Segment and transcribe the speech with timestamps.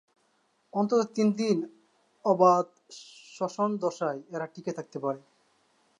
[0.73, 1.57] অন্তত তিনদিন
[2.25, 2.67] অবাত
[3.33, 5.21] শ্বসন দশায় এরা টিকে থাকতে পারে।